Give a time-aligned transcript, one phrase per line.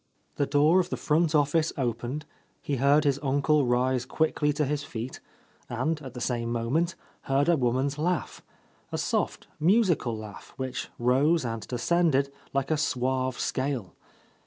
[0.37, 2.25] The door of the front office opened,
[2.59, 5.19] he heard his uncle rise quickly to his feet,
[5.69, 6.95] and, at the same moment,
[7.29, 8.41] heard a woman's laugh,—
[8.91, 13.93] a soft, musical laugh which rose and descended like a suave scale.